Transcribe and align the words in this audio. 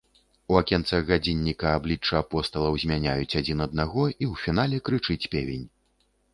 У 0.53 0.55
акенцах 0.61 1.03
гадзінніка 1.09 1.73
абліччы 1.81 2.17
апосталаў 2.21 2.81
змяняюць 2.85 3.37
адзін 3.43 3.63
аднаго, 3.69 4.09
і 4.15 4.17
ў 4.31 4.47
фінале 4.47 4.77
крычыць 4.91 5.23
певень. 5.37 5.67